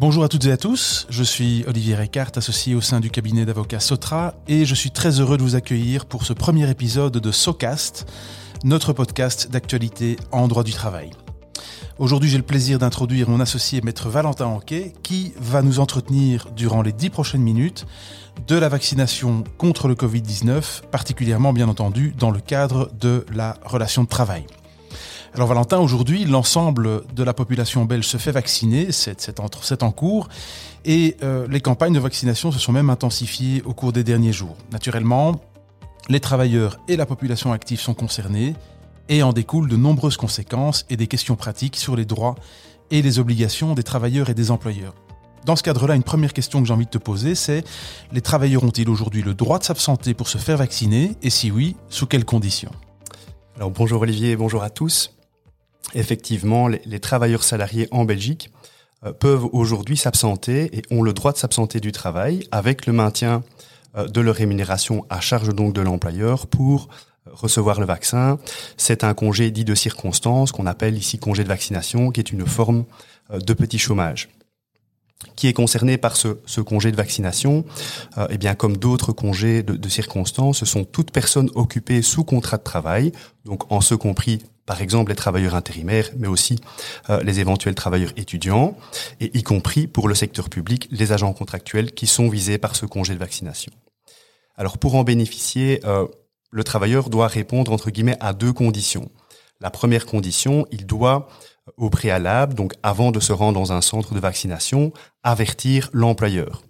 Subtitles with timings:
[0.00, 3.44] Bonjour à toutes et à tous, je suis Olivier Recart, associé au sein du cabinet
[3.44, 7.30] d'avocats Sotra, et je suis très heureux de vous accueillir pour ce premier épisode de
[7.30, 8.06] SOCAST,
[8.64, 11.10] notre podcast d'actualité en droit du travail.
[11.98, 16.80] Aujourd'hui, j'ai le plaisir d'introduire mon associé maître Valentin Anquet, qui va nous entretenir durant
[16.80, 17.84] les dix prochaines minutes
[18.48, 24.04] de la vaccination contre le Covid-19, particulièrement bien entendu dans le cadre de la relation
[24.04, 24.46] de travail.
[25.34, 29.38] Alors Valentin, aujourd'hui, l'ensemble de la population belge se fait vacciner, c'est
[29.82, 30.28] en, cours,
[30.84, 34.56] et euh, les campagnes de vaccination se sont même intensifiées au cours des derniers jours.
[34.72, 35.40] Naturellement,
[36.08, 38.54] les travailleurs et la population active sont concernés,
[39.08, 42.34] et en découlent de nombreuses conséquences et des questions pratiques sur les droits
[42.90, 44.94] et les obligations des travailleurs et des employeurs.
[45.46, 47.64] Dans ce cadre-là, une première question que j'ai envie de te poser, c'est
[48.12, 51.16] les travailleurs ont-ils aujourd'hui le droit de s'absenter pour se faire vacciner?
[51.22, 52.72] Et si oui, sous quelles conditions?
[53.56, 55.12] Alors bonjour Olivier, bonjour à tous
[55.94, 58.50] effectivement, les, travailleurs salariés en Belgique
[59.04, 63.42] euh, peuvent aujourd'hui s'absenter et ont le droit de s'absenter du travail avec le maintien
[63.96, 66.88] euh, de leur rémunération à charge donc de l'employeur pour
[67.26, 68.38] euh, recevoir le vaccin.
[68.76, 72.46] C'est un congé dit de circonstance qu'on appelle ici congé de vaccination, qui est une
[72.46, 72.84] forme
[73.32, 74.28] de petit chômage
[75.36, 77.66] qui est concerné par ce, congé de vaccination,
[78.30, 82.56] eh bien comme d'autres congés de, de circonstances, ce sont toutes personnes occupées sous contrat
[82.56, 83.12] de travail,
[83.44, 86.60] donc en ce compris par exemple les travailleurs intérimaires, mais aussi
[87.08, 88.76] euh, les éventuels travailleurs étudiants,
[89.18, 92.86] et y compris pour le secteur public, les agents contractuels qui sont visés par ce
[92.86, 93.72] congé de vaccination.
[94.56, 96.06] Alors pour en bénéficier, euh,
[96.52, 99.10] le travailleur doit répondre entre guillemets à deux conditions.
[99.60, 101.26] La première condition, il doit
[101.76, 104.92] au préalable, donc avant de se rendre dans un centre de vaccination,
[105.24, 106.62] avertir l'employeur.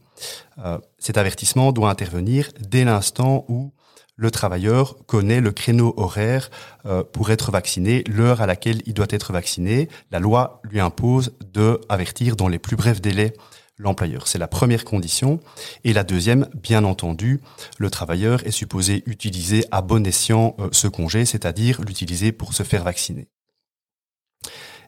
[0.65, 3.75] Euh, cet avertissement doit intervenir dès l'instant où
[4.21, 6.51] le travailleur connaît le créneau horaire
[6.85, 9.89] euh, pour être vacciné, l'heure à laquelle il doit être vacciné.
[10.11, 13.33] La loi lui impose de avertir dans les plus brefs délais
[13.79, 14.29] l'employeur.
[14.29, 15.41] C'est la première condition.
[15.85, 17.41] Et la deuxième, bien entendu,
[17.79, 22.63] le travailleur est supposé utiliser à bon escient euh, ce congé, c'est-à-dire l'utiliser pour se
[22.63, 23.27] faire vacciner.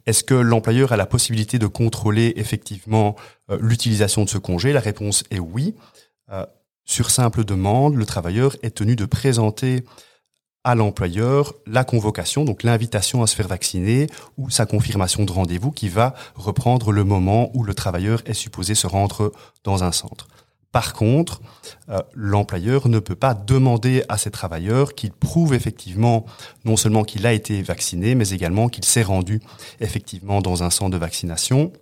[0.05, 3.17] Est-ce que l'employeur a la possibilité de contrôler effectivement
[3.51, 4.75] euh, l'utilisation de ce congé?
[4.75, 5.75] La réponse est oui.
[6.85, 9.85] Sur simple demande, le travailleur est tenu de présenter
[10.65, 14.07] à l'employeur la convocation, donc l'invitation à se faire vacciner
[14.37, 18.75] ou sa confirmation de rendez-vous qui va reprendre le moment où le travailleur est supposé
[18.75, 19.33] se rendre
[19.65, 20.29] dans un centre.
[20.71, 21.43] Par contre,
[21.91, 26.25] euh, l'employeur ne peut pas demander à ses travailleurs qu'il prouve effectivement
[26.65, 29.43] non seulement qu'il a été vacciné, mais également qu'il s'est rendu
[29.81, 31.73] effectivement dans un centre de vaccination.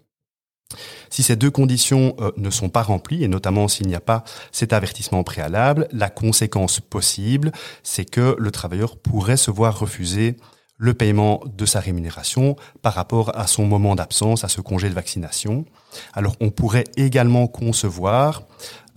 [1.09, 4.25] Si ces deux conditions euh, ne sont pas remplies, et notamment s'il n'y a pas
[4.53, 10.37] cet avertissement préalable, la conséquence possible, c'est que le travailleur pourrait se voir refuser
[10.81, 14.95] le paiement de sa rémunération par rapport à son moment d'absence, à ce congé de
[14.95, 15.67] vaccination.
[16.15, 18.45] Alors on pourrait également concevoir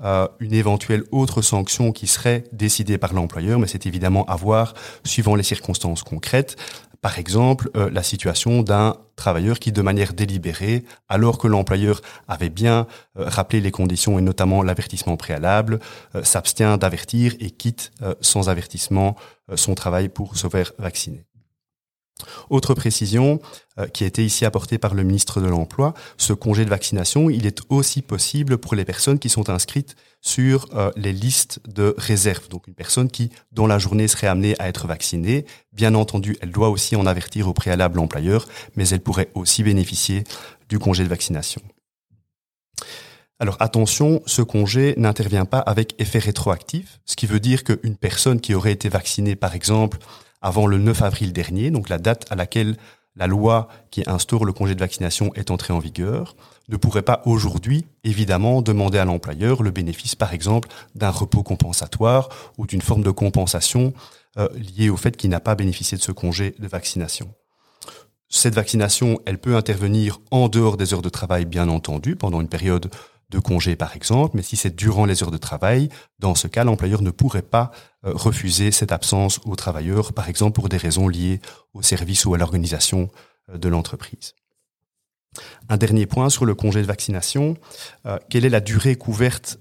[0.01, 4.75] euh, une éventuelle autre sanction qui serait décidée par l'employeur, mais c'est évidemment à voir
[5.03, 6.55] suivant les circonstances concrètes.
[7.03, 11.99] Par exemple, euh, la situation d'un travailleur qui, de manière délibérée, alors que l'employeur
[12.29, 12.87] avait bien
[13.19, 15.79] euh, rappelé les conditions et notamment l'avertissement préalable,
[16.15, 19.17] euh, s'abstient d'avertir et quitte sans avertissement
[19.55, 21.25] son travail pour se faire vacciner.
[22.49, 23.39] Autre précision
[23.91, 27.47] qui a été ici apportée par le ministre de l'Emploi, ce congé de vaccination, il
[27.47, 32.47] est aussi possible pour les personnes qui sont inscrites sur euh, les listes de réserve.
[32.47, 36.51] Donc une personne qui, dans la journée, serait amenée à être vaccinée, bien entendu, elle
[36.51, 40.23] doit aussi en avertir au préalable l'employeur, mais elle pourrait aussi bénéficier
[40.69, 41.61] du congé de vaccination.
[43.39, 48.39] Alors attention, ce congé n'intervient pas avec effet rétroactif, ce qui veut dire qu'une personne
[48.39, 49.97] qui aurait été vaccinée, par exemple,
[50.43, 52.77] avant le 9 avril dernier, donc la date à laquelle
[53.15, 56.35] la loi qui instaure le congé de vaccination est entrée en vigueur,
[56.69, 62.29] ne pourrait pas aujourd'hui, évidemment, demander à l'employeur le bénéfice, par exemple, d'un repos compensatoire
[62.57, 63.93] ou d'une forme de compensation
[64.37, 67.33] euh, liée au fait qu'il n'a pas bénéficié de ce congé de vaccination.
[68.29, 72.47] Cette vaccination, elle peut intervenir en dehors des heures de travail, bien entendu, pendant une
[72.47, 72.89] période
[73.33, 75.89] de congé par exemple, mais si c'est durant les heures de travail,
[76.19, 77.71] dans ce cas, l'employeur ne pourrait pas
[78.05, 81.41] euh, refuser cette absence au travailleur, par exemple pour des raisons liées
[81.73, 83.09] au service ou à l'organisation
[83.49, 84.35] euh, de l'entreprise.
[85.67, 87.57] Un dernier point sur le congé de vaccination,
[88.05, 89.57] euh, quelle est la durée couverte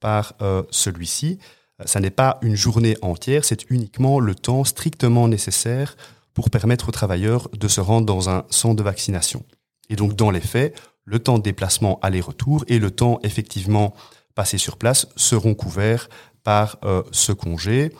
[0.00, 0.34] par
[0.70, 1.38] celui-ci?
[1.86, 5.96] Ça n'est pas une journée entière, c'est uniquement le temps strictement nécessaire
[6.34, 9.44] pour permettre aux travailleurs de se rendre dans un centre de vaccination.
[9.88, 13.94] Et donc, dans les faits, le temps de déplacement aller-retour et le temps effectivement
[14.34, 16.08] passé sur place seront couverts
[16.42, 17.92] par euh, ce congé.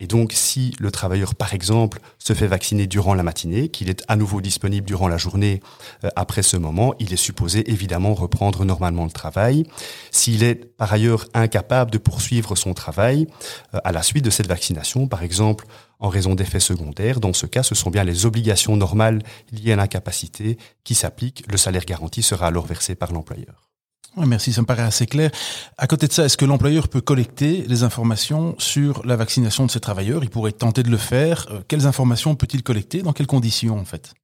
[0.00, 4.02] Et donc, si le travailleur, par exemple, se fait vacciner durant la matinée, qu'il est
[4.08, 5.60] à nouveau disponible durant la journée
[6.04, 9.64] euh, après ce moment, il est supposé évidemment reprendre normalement le travail.
[10.10, 13.26] S'il est par ailleurs incapable de poursuivre son travail
[13.74, 15.66] euh, à la suite de cette vaccination, par exemple
[15.98, 19.76] en raison d'effets secondaires, dans ce cas, ce sont bien les obligations normales liées à
[19.76, 21.44] l'incapacité qui s'appliquent.
[21.50, 23.69] Le salaire garanti sera alors versé par l'employeur
[24.16, 25.30] merci, ça me paraît assez clair.
[25.78, 29.70] À côté de ça, est-ce que l'employeur peut collecter les informations sur la vaccination de
[29.70, 30.24] ses travailleurs?
[30.24, 31.46] Il pourrait tenter de le faire.
[31.50, 33.02] Euh, quelles informations peut-il collecter?
[33.02, 34.14] Dans quelles conditions, en fait?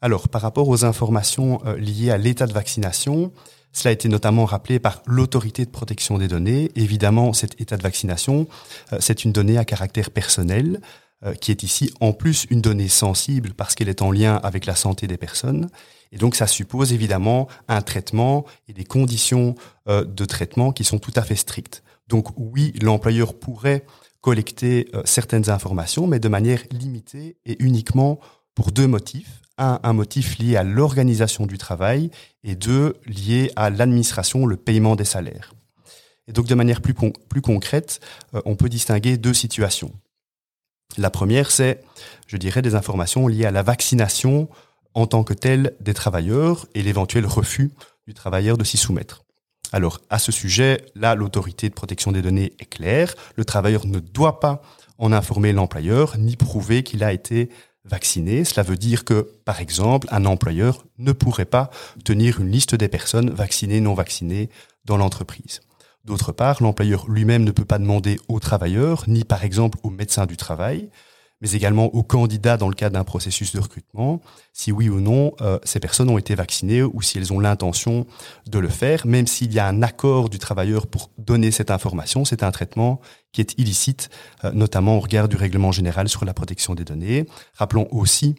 [0.00, 3.32] Alors, par rapport aux informations euh, liées à l'état de vaccination,
[3.72, 6.70] cela a été notamment rappelé par l'autorité de protection des données.
[6.76, 8.46] Évidemment, cet état de vaccination,
[8.92, 10.80] euh, c'est une donnée à caractère personnel
[11.32, 14.74] qui est ici en plus une donnée sensible parce qu'elle est en lien avec la
[14.74, 15.70] santé des personnes.
[16.14, 19.56] Et donc ça suppose évidemment un traitement et des conditions
[19.88, 21.82] euh, de traitement qui sont tout à fait strictes.
[22.08, 23.84] Donc oui, l'employeur pourrait
[24.20, 28.20] collecter euh, certaines informations, mais de manière limitée et uniquement
[28.54, 29.40] pour deux motifs.
[29.58, 32.10] Un, un motif lié à l'organisation du travail
[32.42, 35.52] et deux, lié à l'administration, le paiement des salaires.
[36.28, 38.00] Et donc de manière plus, plus concrète,
[38.34, 39.92] euh, on peut distinguer deux situations.
[40.96, 41.82] La première, c'est,
[42.26, 44.48] je dirais, des informations liées à la vaccination
[44.94, 47.72] en tant que tel des travailleurs et l'éventuel refus
[48.06, 49.24] du travailleur de s'y soumettre.
[49.72, 53.14] Alors, à ce sujet, là, l'autorité de protection des données est claire.
[53.34, 54.62] Le travailleur ne doit pas
[54.98, 57.48] en informer l'employeur ni prouver qu'il a été
[57.84, 58.44] vacciné.
[58.44, 61.70] Cela veut dire que, par exemple, un employeur ne pourrait pas
[62.04, 64.48] tenir une liste des personnes vaccinées, non vaccinées
[64.84, 65.60] dans l'entreprise.
[66.04, 70.26] D'autre part, l'employeur lui-même ne peut pas demander au travailleur, ni par exemple au médecin
[70.26, 70.90] du travail,
[71.40, 74.20] mais également aux candidats dans le cadre d'un processus de recrutement,
[74.52, 78.06] si oui ou non euh, ces personnes ont été vaccinées ou si elles ont l'intention
[78.46, 82.24] de le faire, même s'il y a un accord du travailleur pour donner cette information,
[82.24, 83.00] c'est un traitement
[83.32, 84.10] qui est illicite,
[84.44, 87.26] euh, notamment au regard du règlement général sur la protection des données.
[87.54, 88.36] Rappelons aussi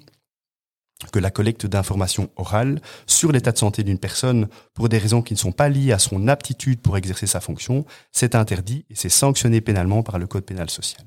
[1.12, 5.34] que la collecte d'informations orales sur l'état de santé d'une personne pour des raisons qui
[5.34, 9.10] ne sont pas liées à son aptitude pour exercer sa fonction, c'est interdit et c'est
[9.10, 11.06] sanctionné pénalement par le Code pénal social.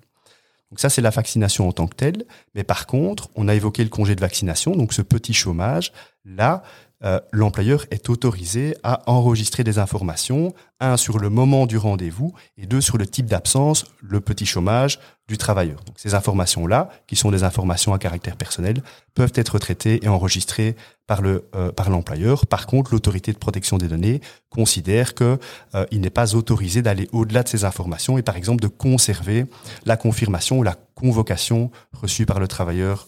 [0.70, 2.24] Donc ça, c'est la vaccination en tant que telle.
[2.54, 5.92] Mais par contre, on a évoqué le congé de vaccination, donc ce petit chômage.
[6.24, 6.62] Là,
[7.04, 12.66] euh, l'employeur est autorisé à enregistrer des informations, un sur le moment du rendez-vous et
[12.66, 14.98] deux sur le type d'absence, le petit chômage
[15.28, 15.84] du travailleur.
[15.84, 18.82] Donc ces informations-là, qui sont des informations à caractère personnel,
[19.14, 20.74] peuvent être traitées et enregistrées
[21.06, 22.46] par le euh, par l'employeur.
[22.46, 24.20] Par contre, l'autorité de protection des données
[24.50, 25.38] considère que
[25.76, 29.46] euh, il n'est pas autorisé d'aller au-delà de ces informations et par exemple de conserver
[29.84, 33.06] la confirmation ou la convocation reçue par le travailleur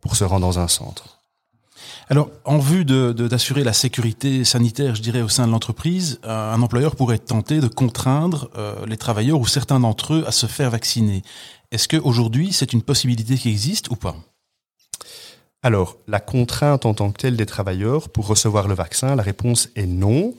[0.00, 1.17] pour se rendre dans un centre.
[2.10, 6.54] Alors, en vue d'assurer de, la sécurité sanitaire, je dirais, au sein de l'entreprise, euh,
[6.54, 10.46] un employeur pourrait tenter de contraindre euh, les travailleurs ou certains d'entre eux à se
[10.46, 11.22] faire vacciner.
[11.70, 14.16] Est-ce qu'aujourd'hui, c'est une possibilité qui existe ou pas?
[15.62, 19.68] Alors, la contrainte en tant que telle des travailleurs pour recevoir le vaccin, la réponse
[19.76, 20.34] est non.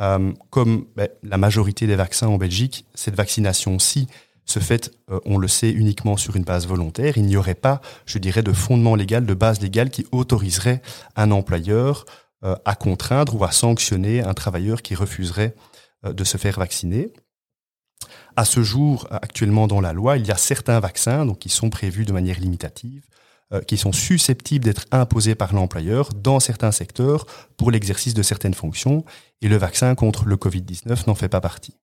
[0.00, 4.08] Euh, comme ben, la majorité des vaccins en Belgique, cette vaccination-ci
[4.46, 7.16] ce fait, euh, on le sait uniquement sur une base volontaire.
[7.16, 10.82] Il n'y aurait pas, je dirais, de fondement légal, de base légale qui autoriserait
[11.16, 12.04] un employeur
[12.44, 15.54] euh, à contraindre ou à sanctionner un travailleur qui refuserait
[16.04, 17.12] euh, de se faire vacciner.
[18.36, 21.70] À ce jour, actuellement dans la loi, il y a certains vaccins donc, qui sont
[21.70, 23.06] prévus de manière limitative,
[23.68, 27.24] qui sont susceptibles d'être imposés par l'employeur dans certains secteurs
[27.56, 29.04] pour l'exercice de certaines fonctions,
[29.42, 31.76] et le vaccin contre le Covid-19 n'en fait pas partie.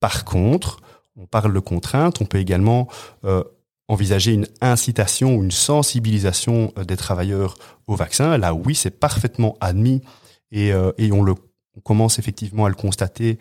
[0.00, 0.80] Par contre,
[1.16, 2.88] on parle de contrainte, on peut également
[3.24, 3.42] euh,
[3.88, 7.56] envisager une incitation ou une sensibilisation euh, des travailleurs
[7.86, 8.36] au vaccin.
[8.38, 10.02] Là, oui, c'est parfaitement admis
[10.52, 11.34] et, euh, on, le,
[11.76, 13.38] on commence effectivement à le constater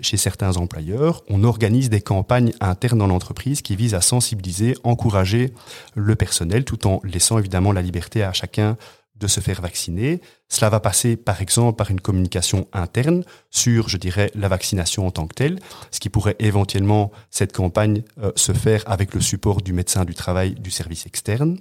[0.00, 1.22] chez certains employeurs.
[1.30, 5.54] On organise des campagnes internes dans l'entreprise qui visent à sensibiliser, encourager
[5.94, 8.76] le personnel tout en laissant évidemment la liberté à chacun
[9.22, 10.20] de se faire vacciner.
[10.48, 15.10] Cela va passer par exemple par une communication interne sur, je dirais, la vaccination en
[15.10, 15.60] tant que telle,
[15.90, 20.14] ce qui pourrait éventuellement, cette campagne, euh, se faire avec le support du médecin du
[20.14, 21.58] travail du service externe.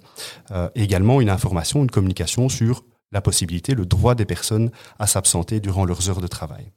[0.50, 5.60] Euh, également une information, une communication sur la possibilité, le droit des personnes à s'absenter
[5.60, 6.72] durant leurs heures de travail.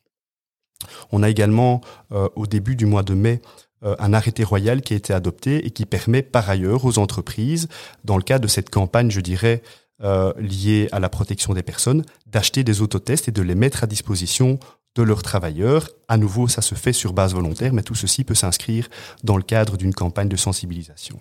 [1.12, 1.80] On a également,
[2.12, 3.40] euh, au début du mois de mai,
[3.98, 7.68] un arrêté royal qui a été adopté et qui permet par ailleurs aux entreprises,
[8.02, 9.60] dans le cadre de cette campagne, je dirais,
[10.04, 13.86] euh, liées à la protection des personnes, d'acheter des autotests et de les mettre à
[13.86, 14.58] disposition
[14.94, 15.88] de leurs travailleurs.
[16.08, 18.88] À nouveau, ça se fait sur base volontaire, mais tout ceci peut s'inscrire
[19.22, 21.18] dans le cadre d'une campagne de sensibilisation.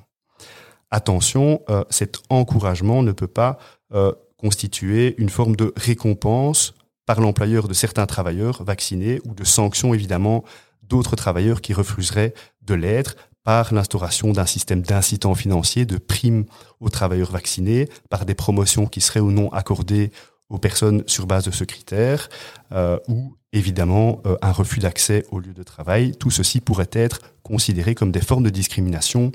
[0.92, 3.58] Attention, euh, cet encouragement ne peut pas
[3.94, 6.74] euh, constituer une forme de récompense
[7.06, 10.44] par l'employeur de certains travailleurs vaccinés ou de sanctions évidemment
[10.84, 16.46] d'autres travailleurs qui refuseraient de l'être par l'instauration d'un système d'incitants financiers, de primes
[16.80, 20.12] aux travailleurs vaccinés, par des promotions qui seraient ou non accordées
[20.50, 22.30] aux personnes sur base de ce critère,
[22.72, 26.16] euh, ou évidemment euh, un refus d'accès au lieu de travail.
[26.16, 29.32] Tout ceci pourrait être considéré comme des formes de discrimination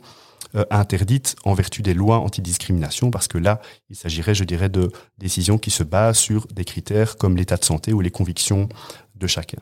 [0.54, 3.60] euh, interdites en vertu des lois antidiscrimination, parce que là,
[3.90, 7.64] il s'agirait, je dirais, de décisions qui se basent sur des critères comme l'état de
[7.64, 8.68] santé ou les convictions
[9.14, 9.58] de chacun.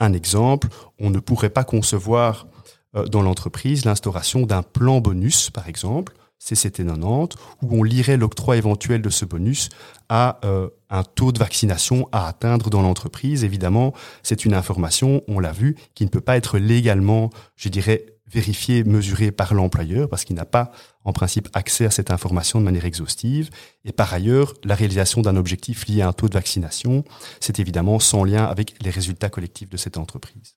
[0.00, 2.46] Un exemple, on ne pourrait pas concevoir
[2.94, 9.10] dans l'entreprise l'instauration d'un plan bonus, par exemple, CCT90, où on lirait l'octroi éventuel de
[9.10, 9.68] ce bonus
[10.08, 13.44] à euh, un taux de vaccination à atteindre dans l'entreprise.
[13.44, 18.06] Évidemment, c'est une information, on l'a vu, qui ne peut pas être légalement, je dirais,
[18.28, 20.72] vérifiée, mesurée par l'employeur, parce qu'il n'a pas,
[21.04, 23.50] en principe, accès à cette information de manière exhaustive.
[23.84, 27.04] Et par ailleurs, la réalisation d'un objectif lié à un taux de vaccination,
[27.40, 30.56] c'est évidemment sans lien avec les résultats collectifs de cette entreprise.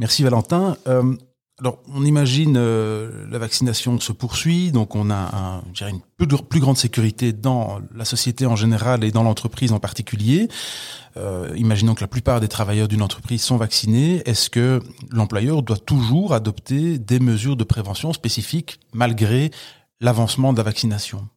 [0.00, 0.78] Merci Valentin.
[0.88, 1.14] Euh,
[1.60, 6.78] alors, on imagine euh, la vaccination se poursuit, donc on a un, une plus, grande
[6.78, 10.48] sécurité dans la société en général et dans l'entreprise en particulier.
[11.18, 14.22] Euh, imaginons que la plupart des travailleurs d'une entreprise sont vaccinés.
[14.24, 14.80] Est-ce que
[15.10, 19.50] l'employeur doit toujours adopter des mesures de prévention spécifiques malgré
[20.00, 21.28] l'avancement de la vaccination?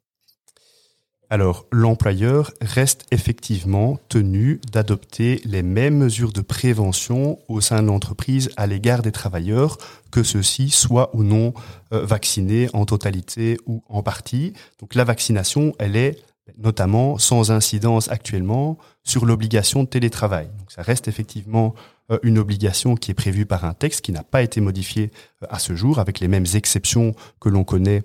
[1.33, 8.51] Alors, l'employeur reste effectivement tenu d'adopter les mêmes mesures de prévention au sein de l'entreprise
[8.55, 9.79] à l'égard des travailleurs,
[10.11, 11.55] que ceux-ci soient ou non
[11.91, 14.53] euh, vaccinés en totalité ou en partie.
[14.79, 16.21] Donc, la vaccination, elle est
[16.59, 20.51] notamment sans incidence actuellement sur l'obligation de télétravail.
[20.59, 21.73] Donc, ça reste effectivement
[22.11, 25.09] euh, une obligation qui est prévue par un texte qui n'a pas été modifié
[25.41, 28.03] euh, à ce jour, avec les mêmes exceptions que l'on connaît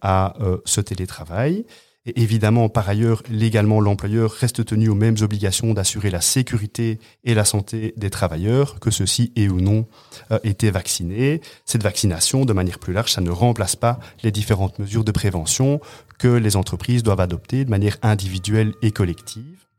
[0.00, 1.66] à ce télétravail.
[2.16, 7.44] Évidemment, par ailleurs, légalement, l'employeur reste tenu aux mêmes obligations d'assurer la sécurité et la
[7.44, 9.86] santé des travailleurs, que ceux-ci aient ou non
[10.30, 11.40] euh, été vaccinés.
[11.64, 15.80] Cette vaccination, de manière plus large, ça ne remplace pas les différentes mesures de prévention
[16.18, 19.69] que les entreprises doivent adopter de manière individuelle et collective.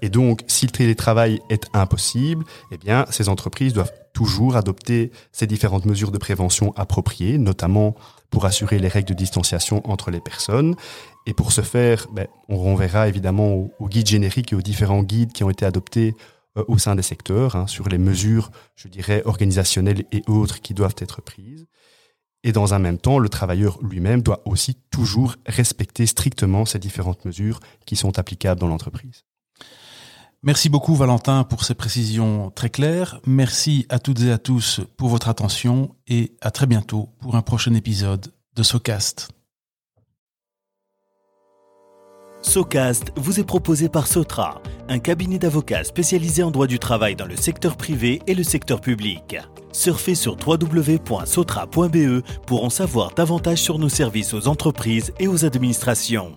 [0.00, 5.46] Et donc, si le télétravail est impossible, eh bien, ces entreprises doivent toujours adopter ces
[5.46, 7.94] différentes mesures de prévention appropriées, notamment
[8.30, 10.74] pour assurer les règles de distanciation entre les personnes.
[11.26, 15.02] Et pour ce faire, ben, on renverra évidemment au, au, guide générique et aux différents
[15.02, 16.14] guides qui ont été adoptés
[16.58, 20.74] euh, au sein des secteurs hein, sur les mesures, je dirais, organisationnelles et autres qui
[20.74, 21.66] doivent être prises.
[22.44, 27.24] Et dans un même temps, le travailleur lui-même doit aussi toujours respecter strictement ces différentes
[27.24, 29.24] mesures qui sont applicables dans l'entreprise.
[30.44, 33.20] Merci beaucoup Valentin pour ces précisions très claires.
[33.26, 37.42] Merci à toutes et à tous pour votre attention et à très bientôt pour un
[37.42, 39.28] prochain épisode de SoCast.
[42.42, 47.26] SoCast vous est proposé par Sotra, un cabinet d'avocats spécialisé en droit du travail dans
[47.26, 49.36] le secteur privé et le secteur public.
[49.70, 56.36] Surfez sur www.sotra.be pour en savoir davantage sur nos services aux entreprises et aux administrations.